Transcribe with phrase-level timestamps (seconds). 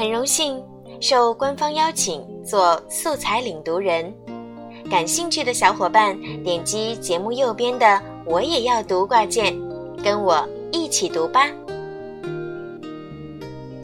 [0.00, 0.64] 很荣幸
[0.98, 4.10] 受官方邀请做素材领读人。
[4.90, 9.54] 感兴趣的小伙伴点击节目右边的“我也要读”挂件，
[10.02, 10.42] 跟我
[10.72, 11.46] 一起读吧。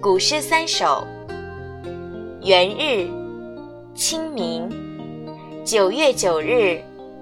[0.01, 1.07] 古诗三首：
[2.41, 3.11] 元日，
[3.95, 4.71] 清明。
[5.67, 6.81] 九月九日，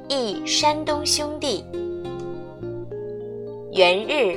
[0.08, 1.64] 忆山东兄弟。
[3.72, 4.36] 元日，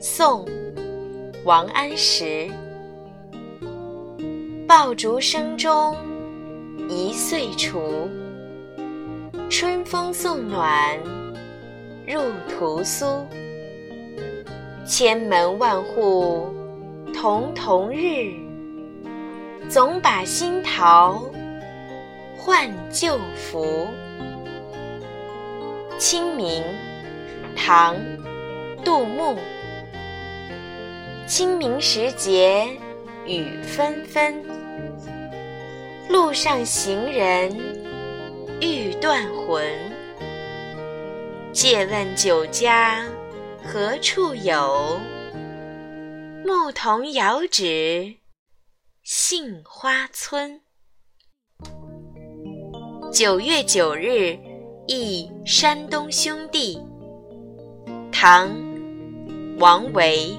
[0.00, 0.44] 宋·
[1.44, 2.48] 王安石。
[4.66, 5.96] 爆竹声中
[6.88, 8.10] 一岁除，
[9.48, 10.98] 春风送暖
[12.04, 13.24] 入屠苏。
[14.84, 16.52] 千门万户
[17.14, 18.34] 曈曈日，
[19.68, 21.22] 总把新桃
[22.36, 23.86] 换旧符。
[25.96, 26.64] 清明，
[27.54, 27.94] 唐·
[28.84, 29.36] 杜牧。
[31.24, 32.68] 清明时节
[33.26, 34.44] 雨纷纷，
[36.08, 37.50] 路上行人
[38.60, 39.64] 欲断魂。
[41.52, 43.04] 借问酒家
[43.64, 45.00] 何处有？
[46.44, 48.14] 牧童遥指
[49.02, 50.60] 杏花村。
[53.12, 54.38] 九月九日
[54.86, 56.80] 忆山东兄弟。
[58.12, 58.48] 唐·
[59.58, 60.38] 王维。